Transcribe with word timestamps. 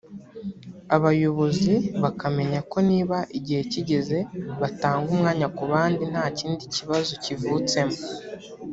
abayobozi 0.95 1.73
bakamenya 2.03 2.59
ko 2.71 2.77
niba 2.89 3.17
igihe 3.37 3.61
kigeze 3.71 4.17
batanga 4.61 5.07
umwanya 5.13 5.47
ku 5.55 5.63
bandi 5.71 6.03
nta 6.11 6.25
kindi 6.37 6.63
kibazo 6.75 7.11
kivutsemo 7.23 7.97